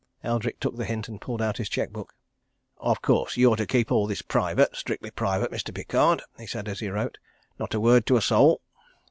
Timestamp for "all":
3.91-4.07